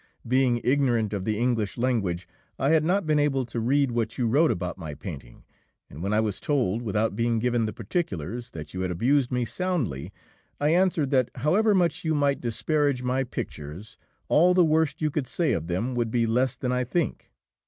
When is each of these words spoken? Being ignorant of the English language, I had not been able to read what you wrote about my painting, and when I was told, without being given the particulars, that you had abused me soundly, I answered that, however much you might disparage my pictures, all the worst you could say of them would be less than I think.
Being 0.27 0.61
ignorant 0.63 1.13
of 1.13 1.25
the 1.25 1.37
English 1.37 1.77
language, 1.77 2.27
I 2.57 2.69
had 2.71 2.83
not 2.83 3.05
been 3.05 3.19
able 3.19 3.45
to 3.45 3.59
read 3.59 3.91
what 3.91 4.17
you 4.17 4.25
wrote 4.25 4.49
about 4.49 4.79
my 4.79 4.95
painting, 4.95 5.43
and 5.91 6.01
when 6.01 6.11
I 6.11 6.19
was 6.19 6.39
told, 6.39 6.81
without 6.81 7.15
being 7.15 7.37
given 7.37 7.67
the 7.67 7.71
particulars, 7.71 8.49
that 8.49 8.73
you 8.73 8.81
had 8.81 8.89
abused 8.89 9.31
me 9.31 9.45
soundly, 9.45 10.11
I 10.59 10.69
answered 10.69 11.11
that, 11.11 11.29
however 11.35 11.75
much 11.75 12.03
you 12.03 12.15
might 12.15 12.41
disparage 12.41 13.03
my 13.03 13.23
pictures, 13.23 13.95
all 14.27 14.55
the 14.55 14.65
worst 14.65 15.03
you 15.03 15.11
could 15.11 15.27
say 15.27 15.51
of 15.51 15.67
them 15.67 15.93
would 15.93 16.09
be 16.09 16.25
less 16.25 16.55
than 16.55 16.71
I 16.71 16.83
think. 16.83 17.29